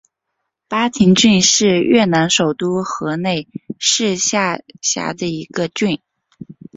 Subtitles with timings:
[0.67, 5.99] 巴亭郡是越南首都河内市下辖的一个郡。